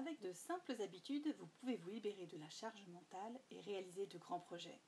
Avec 0.00 0.18
de 0.22 0.32
simples 0.32 0.80
habitudes, 0.80 1.34
vous 1.38 1.46
pouvez 1.46 1.76
vous 1.76 1.90
libérer 1.90 2.24
de 2.24 2.38
la 2.38 2.48
charge 2.48 2.86
mentale 2.86 3.38
et 3.50 3.60
réaliser 3.60 4.06
de 4.06 4.16
grands 4.16 4.40
projets. 4.40 4.80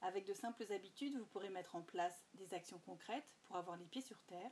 Avec 0.00 0.24
de 0.24 0.32
simples 0.32 0.72
habitudes, 0.72 1.14
vous 1.14 1.26
pourrez 1.26 1.50
mettre 1.50 1.76
en 1.76 1.82
place 1.82 2.24
des 2.32 2.54
actions 2.54 2.78
concrètes 2.78 3.36
pour 3.44 3.56
avoir 3.56 3.76
les 3.76 3.84
pieds 3.84 4.00
sur 4.00 4.18
terre, 4.22 4.50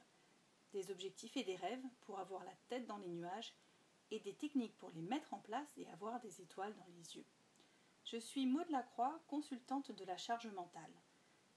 des 0.74 0.90
objectifs 0.90 1.38
et 1.38 1.42
des 1.42 1.56
rêves 1.56 1.86
pour 2.02 2.18
avoir 2.18 2.44
la 2.44 2.52
tête 2.68 2.84
dans 2.84 2.98
les 2.98 3.08
nuages 3.08 3.56
et 4.10 4.20
des 4.20 4.34
techniques 4.34 4.76
pour 4.76 4.90
les 4.90 5.00
mettre 5.00 5.32
en 5.32 5.38
place 5.38 5.72
et 5.78 5.88
avoir 5.88 6.20
des 6.20 6.42
étoiles 6.42 6.76
dans 6.76 6.92
les 6.94 7.16
yeux. 7.16 7.26
Je 8.04 8.18
suis 8.18 8.44
Maud 8.44 8.68
Lacroix, 8.68 9.18
consultante 9.26 9.90
de 9.90 10.04
la 10.04 10.18
charge 10.18 10.48
mentale. 10.48 10.92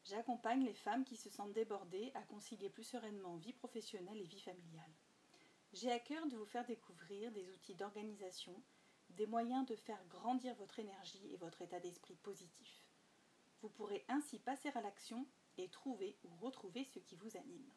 J'accompagne 0.05 0.63
les 0.63 0.73
femmes 0.73 1.03
qui 1.03 1.17
se 1.17 1.29
sentent 1.29 1.51
débordées 1.51 2.13
à 2.13 2.21
concilier 2.21 2.69
plus 2.69 2.85
sereinement 2.85 3.35
vie 3.35 3.51
professionnelle 3.51 4.21
et 4.21 4.25
vie 4.25 4.39
familiale. 4.39 4.93
J'ai 5.73 5.91
à 5.91 5.99
cœur 5.99 6.25
de 6.27 6.37
vous 6.37 6.45
faire 6.45 6.65
découvrir 6.65 7.31
des 7.31 7.49
outils 7.51 7.75
d'organisation, 7.75 8.61
des 9.09 9.27
moyens 9.27 9.65
de 9.65 9.75
faire 9.75 10.03
grandir 10.09 10.55
votre 10.55 10.79
énergie 10.79 11.33
et 11.33 11.37
votre 11.37 11.61
état 11.61 11.79
d'esprit 11.79 12.15
positif. 12.15 12.87
Vous 13.61 13.69
pourrez 13.69 14.05
ainsi 14.07 14.39
passer 14.39 14.69
à 14.69 14.81
l'action 14.81 15.25
et 15.57 15.69
trouver 15.69 16.17
ou 16.23 16.29
retrouver 16.45 16.83
ce 16.83 16.99
qui 16.99 17.15
vous 17.15 17.35
anime. 17.37 17.69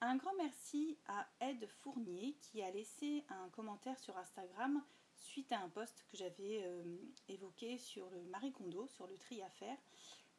Un 0.00 0.16
grand 0.16 0.34
merci 0.36 0.96
à 1.06 1.28
Ed 1.40 1.66
Fournier 1.82 2.34
qui 2.40 2.62
a 2.62 2.70
laissé 2.70 3.24
un 3.28 3.50
commentaire 3.50 3.98
sur 3.98 4.16
Instagram 4.16 4.82
suite 5.14 5.52
à 5.52 5.60
un 5.60 5.68
post 5.68 6.06
que 6.10 6.16
j'avais 6.16 6.62
euh, 6.64 6.96
évoqué 7.28 7.76
sur 7.76 8.08
le 8.10 8.22
Marie 8.24 8.52
Kondo, 8.52 8.86
sur 8.86 9.06
le 9.06 9.18
tri 9.18 9.42
à 9.42 9.50
faire. 9.50 9.76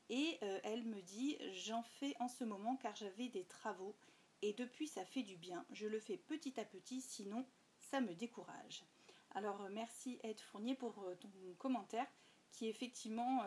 Et 0.10 0.40
euh, 0.42 0.60
elle 0.64 0.84
me 0.84 1.02
dit 1.02 1.38
J'en 1.54 1.84
fais 1.84 2.16
en 2.20 2.28
ce 2.28 2.44
moment 2.44 2.76
car 2.78 2.96
j'avais 2.96 3.30
des 3.30 3.46
travaux 3.46 3.96
et 4.42 4.54
depuis 4.54 4.88
ça 4.88 5.06
fait 5.06 5.24
du 5.24 5.38
bien. 5.38 5.66
Je 5.72 5.88
le 5.88 6.00
fais 6.00 6.18
petit 6.18 6.60
à 6.60 6.66
petit, 6.66 7.02
sinon 7.02 7.46
ça 7.80 8.02
me 8.02 8.14
décourage. 8.14 8.84
Alors 9.32 9.62
euh, 9.62 9.70
merci 9.72 10.20
Ed 10.24 10.40
Fournier 10.40 10.76
pour 10.76 11.06
ton 11.20 11.30
commentaire 11.58 12.08
qui 12.52 12.68
effectivement 12.68 13.46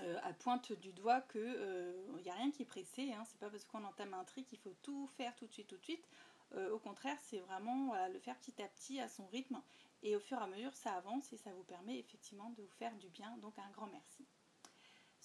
euh, 0.00 0.18
à 0.22 0.32
pointe 0.32 0.72
du 0.72 0.92
doigt 0.92 1.20
que 1.20 1.38
il 1.38 1.42
euh, 1.44 2.22
n'y 2.22 2.30
a 2.30 2.34
rien 2.34 2.50
qui 2.50 2.62
est 2.62 2.66
pressé. 2.66 3.12
Hein. 3.12 3.24
C'est 3.26 3.38
pas 3.38 3.50
parce 3.50 3.64
qu'on 3.64 3.84
entame 3.84 4.14
un 4.14 4.24
tri 4.24 4.44
qu'il 4.44 4.58
faut 4.58 4.74
tout 4.82 5.06
faire 5.18 5.34
tout 5.36 5.46
de 5.46 5.52
suite, 5.52 5.68
tout 5.68 5.76
de 5.76 5.84
suite. 5.84 6.08
Euh, 6.54 6.70
au 6.70 6.78
contraire, 6.78 7.16
c'est 7.22 7.38
vraiment 7.40 7.94
le 8.08 8.18
faire 8.18 8.38
petit 8.38 8.62
à 8.62 8.68
petit 8.68 9.00
à 9.00 9.08
son 9.08 9.26
rythme 9.26 9.60
et 10.02 10.16
au 10.16 10.20
fur 10.20 10.38
et 10.38 10.42
à 10.42 10.46
mesure 10.46 10.74
ça 10.74 10.94
avance 10.94 11.32
et 11.32 11.36
ça 11.36 11.52
vous 11.52 11.64
permet 11.64 11.98
effectivement 11.98 12.50
de 12.50 12.62
vous 12.62 12.70
faire 12.78 12.96
du 12.96 13.10
bien. 13.10 13.36
Donc 13.38 13.58
un 13.58 13.70
grand 13.70 13.86
merci. 13.88 14.26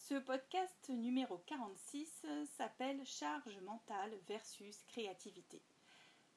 Ce 0.07 0.15
podcast 0.15 0.87
numéro 0.87 1.37
46 1.39 2.25
s'appelle 2.55 3.05
Charge 3.05 3.57
mentale 3.59 4.17
versus 4.25 4.81
créativité. 4.83 5.61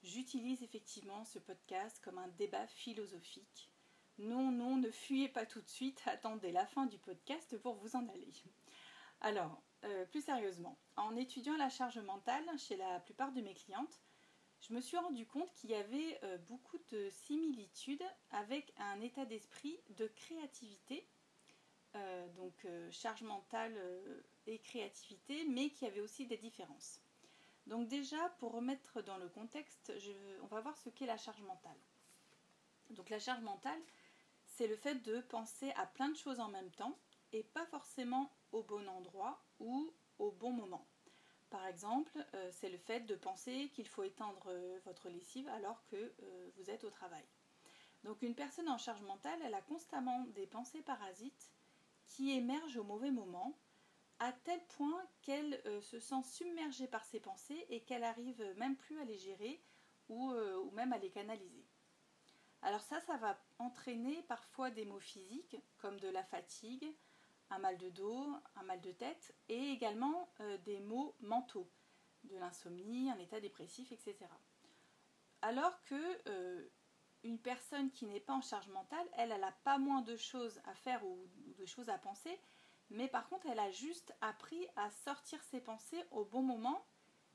J'utilise 0.02 0.64
effectivement 0.64 1.24
ce 1.24 1.38
podcast 1.38 2.00
comme 2.02 2.18
un 2.18 2.26
débat 2.36 2.66
philosophique 2.66 3.70
non, 4.18 4.50
non, 4.50 4.76
ne 4.76 4.90
fuyez 4.90 5.28
pas 5.28 5.46
tout 5.46 5.62
de 5.62 5.68
suite, 5.68 6.02
attendez 6.06 6.50
la 6.50 6.66
fin 6.66 6.86
du 6.86 6.98
podcast 6.98 7.56
pour 7.58 7.76
vous 7.76 7.94
en 7.94 8.08
aller. 8.08 8.32
Alors, 9.20 9.62
euh, 9.84 10.04
plus 10.06 10.24
sérieusement, 10.24 10.76
en 10.96 11.14
étudiant 11.14 11.56
la 11.56 11.70
charge 11.70 11.98
mentale 11.98 12.44
chez 12.58 12.76
la 12.76 12.98
plupart 12.98 13.30
de 13.30 13.40
mes 13.40 13.54
clientes, 13.54 14.00
je 14.60 14.74
me 14.74 14.80
suis 14.80 14.96
rendu 14.96 15.26
compte 15.26 15.52
qu'il 15.52 15.70
y 15.70 15.74
avait 15.74 16.18
euh, 16.24 16.38
beaucoup 16.38 16.78
de 16.90 17.08
similitudes 17.10 18.04
avec 18.30 18.74
un 18.78 19.00
état 19.00 19.26
d'esprit 19.26 19.78
de 19.90 20.08
créativité, 20.08 21.06
euh, 21.94 22.28
donc 22.36 22.66
charge 22.90 23.22
mentale 23.22 23.74
et 24.46 24.58
créativité, 24.58 25.44
mais 25.48 25.70
qu'il 25.70 25.88
y 25.88 25.90
avait 25.90 26.00
aussi 26.00 26.26
des 26.26 26.36
différences. 26.36 27.00
Donc 27.66 27.88
déjà, 27.88 28.30
pour 28.38 28.52
remettre 28.52 29.02
dans 29.02 29.18
le 29.18 29.28
contexte, 29.28 29.92
on 30.42 30.46
va 30.46 30.60
voir 30.60 30.76
ce 30.78 30.88
qu'est 30.90 31.06
la 31.06 31.18
charge 31.18 31.42
mentale. 31.42 31.78
Donc 32.90 33.10
la 33.10 33.18
charge 33.18 33.42
mentale, 33.42 33.80
c'est 34.44 34.66
le 34.66 34.76
fait 34.76 34.96
de 34.96 35.20
penser 35.20 35.70
à 35.76 35.86
plein 35.86 36.08
de 36.08 36.16
choses 36.16 36.40
en 36.40 36.48
même 36.48 36.70
temps 36.72 36.98
et 37.32 37.44
pas 37.44 37.66
forcément 37.66 38.30
au 38.52 38.62
bon 38.62 38.88
endroit 38.88 39.40
ou 39.60 39.92
au 40.18 40.32
bon 40.32 40.52
moment. 40.52 40.86
Par 41.50 41.66
exemple, 41.66 42.12
euh, 42.34 42.48
c'est 42.52 42.68
le 42.68 42.78
fait 42.78 43.00
de 43.00 43.16
penser 43.16 43.70
qu'il 43.74 43.88
faut 43.88 44.04
étendre 44.04 44.46
euh, 44.46 44.78
votre 44.84 45.08
lessive 45.08 45.48
alors 45.48 45.84
que 45.86 45.96
euh, 45.96 46.50
vous 46.56 46.70
êtes 46.70 46.84
au 46.84 46.90
travail. 46.90 47.24
Donc 48.04 48.22
une 48.22 48.36
personne 48.36 48.68
en 48.68 48.78
charge 48.78 49.02
mentale, 49.02 49.38
elle 49.44 49.54
a 49.54 49.60
constamment 49.60 50.24
des 50.34 50.46
pensées 50.46 50.82
parasites 50.82 51.50
qui 52.10 52.32
émergent 52.32 52.76
au 52.76 52.84
mauvais 52.84 53.10
moment, 53.10 53.58
à 54.18 54.32
tel 54.32 54.60
point 54.76 55.02
qu'elle 55.22 55.62
se 55.80 55.98
sent 55.98 56.22
submergée 56.24 56.86
par 56.86 57.04
ses 57.04 57.20
pensées 57.20 57.66
et 57.70 57.80
qu'elle 57.80 58.04
arrive 58.04 58.44
même 58.56 58.76
plus 58.76 59.00
à 59.00 59.04
les 59.04 59.16
gérer 59.16 59.62
ou 60.08 60.34
même 60.72 60.92
à 60.92 60.98
les 60.98 61.10
canaliser. 61.10 61.64
Alors 62.62 62.82
ça, 62.82 63.00
ça 63.00 63.16
va 63.16 63.38
entraîner 63.58 64.22
parfois 64.24 64.70
des 64.70 64.84
maux 64.84 65.00
physiques 65.00 65.56
comme 65.78 65.98
de 65.98 66.08
la 66.08 66.22
fatigue, 66.22 66.94
un 67.50 67.58
mal 67.58 67.78
de 67.78 67.88
dos, 67.88 68.26
un 68.56 68.62
mal 68.62 68.80
de 68.80 68.92
tête 68.92 69.34
et 69.48 69.70
également 69.72 70.30
euh, 70.40 70.58
des 70.58 70.80
maux 70.80 71.14
mentaux, 71.20 71.70
de 72.24 72.36
l'insomnie, 72.36 73.10
un 73.10 73.18
état 73.18 73.40
dépressif, 73.40 73.92
etc. 73.92 74.16
Alors 75.42 75.82
que 75.84 76.28
euh, 76.28 76.68
une 77.22 77.38
personne 77.38 77.90
qui 77.90 78.06
n'est 78.06 78.20
pas 78.20 78.34
en 78.34 78.40
charge 78.40 78.68
mentale, 78.68 79.06
elle, 79.14 79.32
elle 79.32 79.40
n'a 79.40 79.52
pas 79.64 79.78
moins 79.78 80.02
de 80.02 80.16
choses 80.16 80.60
à 80.64 80.74
faire 80.74 81.04
ou, 81.04 81.28
de 81.58 81.66
choses 81.66 81.88
à 81.88 81.98
penser, 81.98 82.38
mais 82.90 83.08
par 83.08 83.28
contre, 83.28 83.46
elle 83.46 83.58
a 83.58 83.70
juste 83.70 84.14
appris 84.20 84.66
à 84.76 84.90
sortir 84.90 85.42
ses 85.44 85.60
pensées 85.60 86.02
au 86.10 86.24
bon 86.24 86.42
moment 86.42 86.84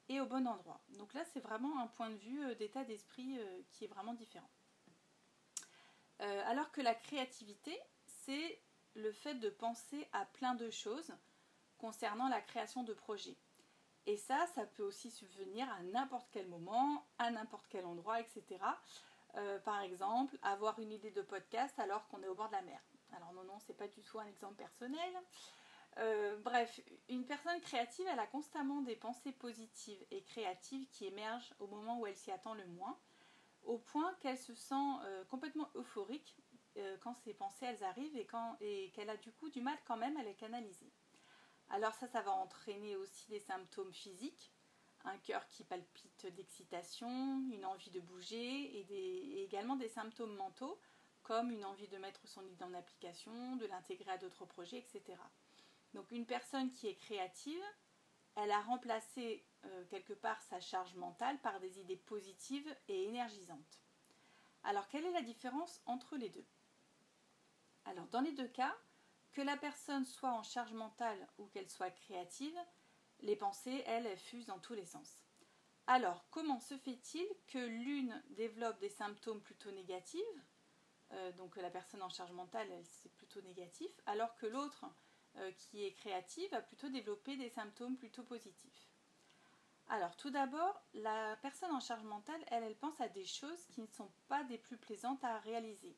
et 0.10 0.20
au 0.20 0.26
bon 0.26 0.48
endroit. 0.48 0.82
Donc 0.98 1.14
là, 1.14 1.24
c'est 1.34 1.40
vraiment 1.40 1.80
un 1.80 1.88
point 1.88 2.10
de 2.10 2.18
vue 2.18 2.44
euh, 2.44 2.56
d'état 2.56 2.84
d'esprit 2.84 3.40
qui 3.72 3.86
est 3.86 3.88
vraiment 3.88 4.14
différent. 4.14 4.50
Euh, 6.22 6.42
alors 6.46 6.72
que 6.72 6.82
la 6.82 6.96
créativité, 6.96 7.78
c'est 8.06 8.62
le 8.94 9.12
fait 9.12 9.36
de 9.36 9.50
penser 9.50 10.08
à 10.14 10.26
plein 10.26 10.56
de 10.56 10.70
choses 10.70 11.14
concernant 11.78 12.30
la 12.30 12.42
création 12.42 12.84
de 12.84 12.94
projets. 12.94 13.38
Et 14.06 14.18
ça, 14.18 14.46
ça 14.54 14.66
peut 14.66 14.84
aussi 14.84 15.12
subvenir 15.12 15.70
à 15.74 15.82
n'importe 15.84 16.28
quel 16.32 16.48
moment, 16.48 17.06
à 17.18 17.32
n'importe 17.32 17.66
quel 17.70 17.86
endroit, 17.86 18.22
etc. 18.22 18.64
Euh, 19.38 19.60
par 19.60 19.82
exemple, 19.82 20.38
avoir 20.42 20.80
une 20.80 20.92
idée 20.92 21.12
de 21.12 21.22
podcast 21.22 21.78
alors 21.80 22.08
qu'on 22.08 22.24
est 22.24 22.28
au 22.28 22.36
bord 22.36 22.48
de 22.48 22.54
la 22.54 22.62
mer. 22.62 22.82
Alors 23.16 23.34
non, 23.34 23.44
non, 23.44 23.60
c'est 23.60 23.78
pas 23.78 23.88
du 23.88 24.02
tout 24.02 24.20
un 24.20 24.26
exemple 24.26 24.56
personnel. 24.56 25.14
Euh, 25.98 26.38
bref, 26.40 26.80
une 27.10 27.26
personne 27.26 27.60
créative, 27.62 28.06
elle 28.12 28.20
a 28.20 28.28
constamment 28.28 28.82
des 28.82 28.96
pensées 28.96 29.32
positives 29.32 30.06
et 30.12 30.24
créatives 30.24 30.88
qui 30.90 31.06
émergent 31.06 31.54
au 31.60 31.68
moment 31.68 32.00
où 32.00 32.08
elle 32.08 32.16
s'y 32.16 32.32
attend 32.32 32.54
le 32.54 32.66
moins 32.68 32.98
au 33.64 33.80
point 33.80 34.14
qu'elle 34.22 34.38
se 34.38 34.54
sent 34.54 34.76
euh, 35.04 35.26
complètement 35.26 35.70
euphorique 35.76 36.36
quand 37.00 37.16
ces 37.24 37.34
pensées 37.34 37.66
elles 37.66 37.84
arrivent 37.86 38.18
et, 38.18 38.28
et 38.60 38.92
qu'elle 38.92 39.10
a 39.10 39.16
du 39.16 39.32
coup 39.32 39.50
du 39.50 39.62
mal 39.62 39.78
quand 39.86 39.96
même 39.96 40.18
à 40.18 40.24
les 40.24 40.36
canaliser. 40.36 40.92
Alors 41.70 41.94
ça, 41.94 42.06
ça 42.08 42.22
va 42.22 42.32
entraîner 42.32 42.98
aussi 42.98 43.30
des 43.30 43.40
symptômes 43.40 43.94
physiques, 43.94 44.52
un 45.06 45.18
cœur 45.18 45.48
qui 45.48 45.64
palpite 45.64 46.28
d'excitation, 46.36 47.44
une 47.52 47.66
envie 47.66 47.92
de 47.92 48.00
bouger 48.00 48.38
et, 48.38 49.44
également 49.44 49.76
des 49.76 49.90
symptômes 49.90 50.36
mentaux 50.36 50.80
comme 51.24 51.50
une 51.50 51.66
envie 51.66 51.88
de 51.88 51.98
mettre 51.98 52.28
son 52.28 52.46
idée 52.46 52.64
en 52.64 52.74
application, 52.76 53.56
de 53.56 53.66
l'intégrer 53.66 54.12
à 54.12 54.18
d'autres 54.20 54.46
projets, 54.46 54.78
etc. 54.78 55.18
Donc 55.96 56.12
une 56.12 56.26
personne 56.26 56.72
qui 56.72 56.88
est 56.88 56.96
créative, 56.96 57.64
elle 58.36 58.52
a 58.52 58.62
remplacé 58.62 59.44
euh, 59.64 59.86
quelque 59.90 60.14
part 60.14 60.40
sa 60.44 60.60
charge 60.60 60.94
mentale 60.96 61.40
par 61.40 61.60
des 61.60 61.80
idées 61.80 61.98
positives 61.98 62.76
et 62.88 63.06
énergisantes. 63.06 63.82
Alors 64.64 64.88
quelle 64.88 65.06
est 65.06 65.12
la 65.12 65.24
différence 65.24 65.82
entre 65.88 66.16
les 66.16 66.30
deux? 66.30 66.46
Alors 67.86 68.08
dans 68.08 68.22
les 68.22 68.34
deux 68.34 68.48
cas, 68.48 68.76
que 69.32 69.42
la 69.42 69.58
personne 69.58 70.06
soit 70.06 70.32
en 70.32 70.44
charge 70.44 70.74
mentale 70.74 71.28
ou 71.38 71.46
qu'elle 71.48 71.70
soit 71.70 71.92
créative, 71.92 72.58
les 73.26 73.36
pensées, 73.36 73.84
elles, 73.88 74.18
fusent 74.18 74.46
dans 74.46 74.60
tous 74.60 74.74
les 74.74 74.86
sens. 74.86 75.24
Alors 75.88 76.26
comment 76.30 76.60
se 76.60 76.78
fait-il 76.78 77.28
que 77.48 77.60
l'une 77.60 78.22
développe 78.30 78.80
des 78.80 78.90
symptômes 78.90 79.42
plutôt 79.42 79.72
négatifs, 79.72 80.22
euh, 81.12 81.32
donc 81.34 81.56
la 81.58 81.70
personne 81.70 82.02
en 82.02 82.10
charge 82.10 82.32
mentale, 82.32 82.68
c'est 82.84 83.14
plutôt 83.14 83.42
négatif, 83.42 83.92
alors 84.06 84.36
que 84.38 84.46
l'autre 84.46 84.86
euh, 85.38 85.52
qui 85.58 85.86
est 85.86 85.94
créative 85.94 86.50
va 86.52 86.62
plutôt 86.62 86.90
développer 86.90 87.36
des 87.36 87.50
symptômes 87.50 87.98
plutôt 87.98 88.24
positifs? 88.24 88.90
Alors 89.88 90.16
tout 90.18 90.32
d'abord, 90.32 90.82
la 90.94 91.36
personne 91.42 91.72
en 91.72 91.80
charge 91.80 92.04
mentale, 92.04 92.44
elle, 92.48 92.64
elle 92.64 92.78
pense 92.78 93.00
à 93.00 93.08
des 93.10 93.26
choses 93.26 93.66
qui 93.68 93.82
ne 93.82 93.88
sont 93.88 94.12
pas 94.28 94.44
des 94.44 94.58
plus 94.58 94.78
plaisantes 94.78 95.24
à 95.24 95.40
réaliser. 95.40 95.96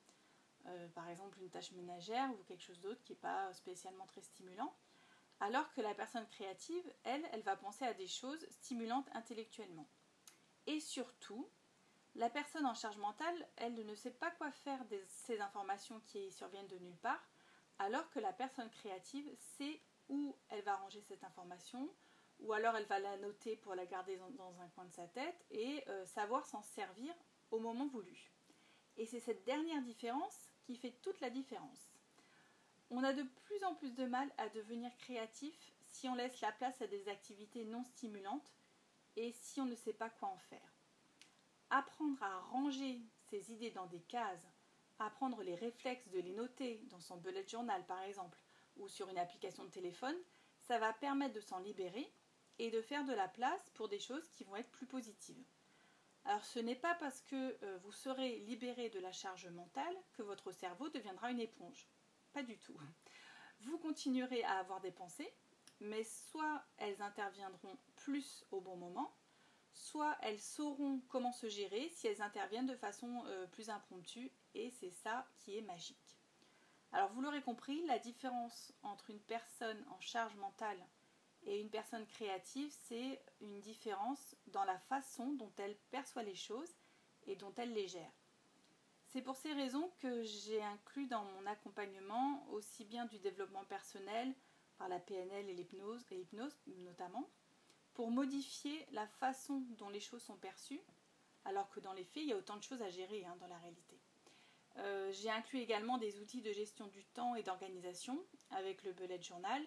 Euh, 0.65 0.89
par 0.89 1.09
exemple 1.09 1.39
une 1.39 1.49
tâche 1.49 1.71
ménagère 1.71 2.29
ou 2.31 2.43
quelque 2.43 2.63
chose 2.63 2.81
d'autre 2.81 3.01
qui 3.03 3.13
n'est 3.13 3.19
pas 3.19 3.53
spécialement 3.53 4.05
très 4.05 4.21
stimulant. 4.21 4.73
Alors 5.39 5.71
que 5.73 5.81
la 5.81 5.93
personne 5.93 6.27
créative, 6.27 6.93
elle, 7.03 7.27
elle 7.31 7.43
va 7.43 7.55
penser 7.55 7.85
à 7.85 7.93
des 7.93 8.07
choses 8.07 8.45
stimulantes 8.49 9.09
intellectuellement. 9.13 9.87
Et 10.65 10.79
surtout, 10.79 11.49
la 12.15 12.29
personne 12.29 12.65
en 12.65 12.73
charge 12.73 12.97
mentale, 12.97 13.47
elle 13.57 13.85
ne 13.85 13.95
sait 13.95 14.11
pas 14.11 14.31
quoi 14.31 14.51
faire 14.51 14.83
de 14.85 14.99
ces 15.07 15.39
informations 15.39 16.01
qui 16.07 16.31
surviennent 16.31 16.67
de 16.67 16.79
nulle 16.79 16.97
part, 16.97 17.23
alors 17.77 18.09
que 18.09 18.19
la 18.19 18.33
personne 18.33 18.71
créative 18.71 19.29
sait 19.57 19.81
où 20.09 20.35
elle 20.49 20.63
va 20.63 20.75
ranger 20.77 21.01
cette 21.01 21.23
information, 21.23 21.93
ou 22.39 22.53
alors 22.53 22.75
elle 22.75 22.85
va 22.85 22.99
la 22.99 23.17
noter 23.17 23.55
pour 23.57 23.75
la 23.75 23.85
garder 23.85 24.17
dans 24.17 24.59
un 24.61 24.67
coin 24.69 24.85
de 24.85 24.93
sa 24.93 25.07
tête 25.07 25.45
et 25.51 25.83
euh, 25.89 26.05
savoir 26.05 26.45
s'en 26.45 26.63
servir 26.63 27.13
au 27.51 27.59
moment 27.59 27.87
voulu. 27.87 28.31
Et 28.97 29.05
c'est 29.05 29.19
cette 29.19 29.45
dernière 29.45 29.81
différence 29.83 30.49
qui 30.63 30.75
fait 30.75 30.97
toute 31.01 31.19
la 31.19 31.29
différence. 31.29 31.96
On 32.89 33.03
a 33.03 33.13
de 33.13 33.23
plus 33.23 33.63
en 33.65 33.75
plus 33.75 33.93
de 33.93 34.05
mal 34.05 34.31
à 34.37 34.47
devenir 34.49 34.95
créatif 34.97 35.73
si 35.85 36.07
on 36.07 36.15
laisse 36.15 36.39
la 36.41 36.51
place 36.53 36.81
à 36.81 36.87
des 36.87 37.09
activités 37.09 37.65
non 37.65 37.83
stimulantes 37.83 38.53
et 39.15 39.31
si 39.33 39.59
on 39.59 39.65
ne 39.65 39.75
sait 39.75 39.93
pas 39.93 40.09
quoi 40.09 40.29
en 40.29 40.37
faire. 40.37 40.73
Apprendre 41.69 42.21
à 42.23 42.39
ranger 42.39 43.01
ses 43.29 43.51
idées 43.51 43.71
dans 43.71 43.87
des 43.87 44.01
cases, 44.01 44.47
apprendre 44.99 45.43
les 45.43 45.55
réflexes 45.55 46.07
de 46.09 46.19
les 46.19 46.31
noter 46.31 46.81
dans 46.89 47.01
son 47.01 47.17
bullet 47.17 47.45
journal 47.47 47.85
par 47.85 48.01
exemple, 48.03 48.39
ou 48.77 48.87
sur 48.87 49.09
une 49.09 49.17
application 49.17 49.65
de 49.65 49.71
téléphone, 49.71 50.15
ça 50.59 50.79
va 50.79 50.93
permettre 50.93 51.33
de 51.33 51.41
s'en 51.41 51.59
libérer 51.59 52.09
et 52.59 52.71
de 52.71 52.81
faire 52.81 53.05
de 53.05 53.13
la 53.13 53.27
place 53.27 53.69
pour 53.71 53.89
des 53.89 53.99
choses 53.99 54.27
qui 54.29 54.43
vont 54.43 54.55
être 54.55 54.71
plus 54.71 54.87
positives. 54.87 55.45
Alors 56.25 56.43
ce 56.43 56.59
n'est 56.59 56.75
pas 56.75 56.95
parce 56.95 57.21
que 57.21 57.57
euh, 57.63 57.77
vous 57.83 57.91
serez 57.91 58.39
libéré 58.39 58.89
de 58.89 58.99
la 58.99 59.11
charge 59.11 59.47
mentale 59.47 59.95
que 60.13 60.21
votre 60.21 60.51
cerveau 60.51 60.89
deviendra 60.89 61.31
une 61.31 61.39
éponge. 61.39 61.87
Pas 62.33 62.43
du 62.43 62.57
tout. 62.57 62.77
Vous 63.61 63.77
continuerez 63.77 64.43
à 64.43 64.59
avoir 64.59 64.81
des 64.81 64.91
pensées, 64.91 65.33
mais 65.79 66.03
soit 66.03 66.63
elles 66.77 67.01
interviendront 67.01 67.77
plus 67.95 68.45
au 68.51 68.61
bon 68.61 68.77
moment, 68.77 69.15
soit 69.73 70.17
elles 70.21 70.39
sauront 70.39 71.01
comment 71.09 71.31
se 71.31 71.47
gérer 71.47 71.89
si 71.89 72.07
elles 72.07 72.21
interviennent 72.21 72.67
de 72.67 72.75
façon 72.75 73.23
euh, 73.25 73.47
plus 73.47 73.69
impromptue, 73.69 74.31
et 74.53 74.71
c'est 74.71 74.91
ça 74.91 75.27
qui 75.39 75.57
est 75.57 75.61
magique. 75.61 76.17
Alors 76.91 77.11
vous 77.11 77.21
l'aurez 77.21 77.41
compris, 77.41 77.85
la 77.85 77.99
différence 77.99 78.73
entre 78.81 79.09
une 79.09 79.19
personne 79.19 79.83
en 79.89 79.99
charge 79.99 80.35
mentale 80.35 80.83
et 81.43 81.59
une 81.59 81.69
personne 81.69 82.05
créative, 82.07 82.73
c'est 82.87 83.21
une 83.41 83.59
différence 83.59 84.35
dans 84.47 84.63
la 84.63 84.79
façon 84.79 85.33
dont 85.33 85.51
elle 85.57 85.77
perçoit 85.91 86.23
les 86.23 86.35
choses 86.35 86.75
et 87.25 87.35
dont 87.35 87.53
elle 87.57 87.73
les 87.73 87.87
gère. 87.87 88.11
C'est 89.17 89.23
pour 89.23 89.35
ces 89.35 89.51
raisons 89.51 89.89
que 89.97 90.21
j'ai 90.21 90.61
inclus 90.61 91.07
dans 91.07 91.23
mon 91.23 91.47
accompagnement 91.47 92.47
aussi 92.51 92.85
bien 92.85 93.07
du 93.07 93.17
développement 93.17 93.63
personnel 93.63 94.31
par 94.77 94.89
la 94.89 94.99
PNL 94.99 95.49
et 95.49 95.55
l'hypnose, 95.55 96.05
notamment, 96.85 97.27
pour 97.95 98.11
modifier 98.11 98.85
la 98.91 99.07
façon 99.07 99.63
dont 99.79 99.89
les 99.89 99.99
choses 99.99 100.21
sont 100.21 100.37
perçues, 100.37 100.83
alors 101.45 101.67
que 101.71 101.79
dans 101.79 101.93
les 101.93 102.03
faits, 102.03 102.21
il 102.21 102.29
y 102.29 102.33
a 102.33 102.37
autant 102.37 102.57
de 102.57 102.61
choses 102.61 102.83
à 102.83 102.91
gérer 102.91 103.25
hein, 103.25 103.35
dans 103.39 103.47
la 103.47 103.57
réalité. 103.57 103.97
Euh, 104.77 105.11
j'ai 105.13 105.31
inclus 105.31 105.61
également 105.61 105.97
des 105.97 106.19
outils 106.19 106.43
de 106.43 106.53
gestion 106.53 106.85
du 106.85 107.03
temps 107.03 107.33
et 107.33 107.41
d'organisation 107.41 108.23
avec 108.51 108.83
le 108.83 108.93
bullet 108.93 109.19
journal 109.19 109.63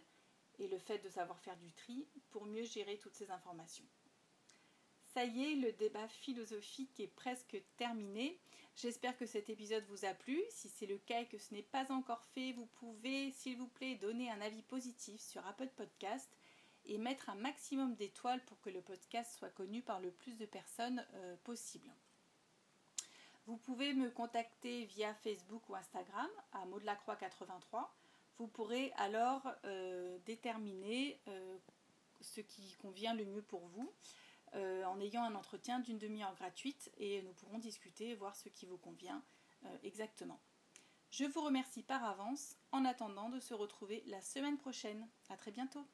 et 0.61 0.69
le 0.69 0.79
fait 0.79 0.99
de 0.99 1.08
savoir 1.08 1.41
faire 1.41 1.56
du 1.56 1.73
tri 1.73 2.06
pour 2.31 2.46
mieux 2.46 2.62
gérer 2.62 2.99
toutes 2.99 3.17
ces 3.17 3.32
informations. 3.32 3.88
Ça 5.15 5.25
y 5.25 5.43
est, 5.43 5.57
le 5.57 5.73
débat 5.73 6.07
philosophique 6.07 7.01
est 7.01 7.09
presque 7.09 7.61
terminé. 7.77 8.39
J'espère 8.77 9.17
que 9.17 9.27
cet 9.27 9.51
épisode 9.51 9.85
vous 9.89 10.05
a 10.05 10.15
plu. 10.15 10.41
Si 10.51 10.69
c'est 10.69 10.87
le 10.87 10.99
cas 10.99 11.23
et 11.23 11.27
que 11.27 11.37
ce 11.37 11.53
n'est 11.53 11.65
pas 11.65 11.91
encore 11.91 12.25
fait, 12.27 12.53
vous 12.53 12.67
pouvez, 12.67 13.33
s'il 13.33 13.59
vous 13.59 13.67
plaît, 13.67 13.97
donner 13.97 14.31
un 14.31 14.41
avis 14.41 14.62
positif 14.62 15.21
sur 15.21 15.45
Apple 15.49 15.69
Podcast 15.75 16.31
et 16.85 16.97
mettre 16.97 17.29
un 17.29 17.35
maximum 17.35 17.97
d'étoiles 17.97 18.45
pour 18.45 18.61
que 18.61 18.71
le 18.71 18.83
podcast 18.83 19.37
soit 19.37 19.51
connu 19.51 19.83
par 19.83 19.99
le 20.01 20.12
plus 20.12 20.37
de 20.37 20.47
personnes 20.47 21.05
euh, 21.15 21.37
possible. 21.43 21.91
Vous 23.47 23.56
pouvez 23.56 23.95
me 23.95 24.11
contacter 24.11 24.85
via 24.85 25.13
Facebook 25.15 25.69
ou 25.69 25.75
Instagram 25.75 26.31
à 26.53 26.65
Maudelacroix83. 26.67 27.85
Vous 28.39 28.47
pourrez 28.47 28.93
alors 28.97 29.43
euh, 29.65 30.19
déterminer 30.25 31.19
euh, 31.27 31.59
ce 32.21 32.41
qui 32.41 32.77
convient 32.77 33.15
le 33.15 33.25
mieux 33.25 33.43
pour 33.43 33.67
vous 33.67 33.93
euh, 34.55 34.85
en 34.85 35.00
ayant 35.00 35.23
un 35.23 35.35
entretien 35.35 35.81
d'une 35.81 35.99
demi-heure 35.99 36.35
gratuite 36.35 36.91
et 36.97 37.23
nous 37.23 37.32
pourrons 37.32 37.58
discuter, 37.58 38.14
voir 38.14 38.37
ce 38.37 38.49
qui 38.49 38.67
vous 38.67 38.79
convient 38.79 39.23
exactement. 39.82 40.41
Je 41.11 41.25
vous 41.25 41.43
remercie 41.43 41.82
par 41.82 42.02
avance 42.05 42.56
en 42.73 42.85
attendant 42.85 43.29
de 43.29 43.41
se 43.41 43.52
retrouver 43.52 44.02
la 44.06 44.23
semaine 44.23 44.56
prochaine. 44.56 45.06
A 45.29 45.37
très 45.37 45.50
bientôt. 45.50 45.85